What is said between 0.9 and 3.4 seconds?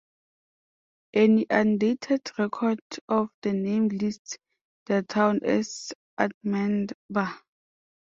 An undated record of